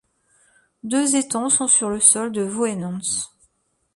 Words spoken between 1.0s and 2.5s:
étangs sont sur le sol de